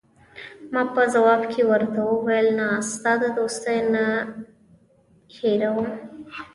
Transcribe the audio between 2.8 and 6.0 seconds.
ستا دوستي نه هیروم.